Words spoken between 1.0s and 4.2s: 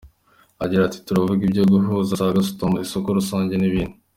“Turavuga ibyo guhuza za gasutamo, isoko rusange n’ibindi.